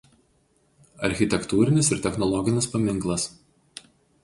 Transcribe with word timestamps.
Architektūrinis 1.07 1.91
ir 1.97 2.03
technologinis 2.07 2.71
paminklas. 2.77 3.29